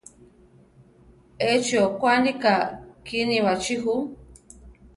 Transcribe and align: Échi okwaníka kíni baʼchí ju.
Échi 1.51 1.75
okwaníka 1.87 2.53
kíni 3.05 3.37
baʼchí 3.45 3.75
ju. 3.83 3.95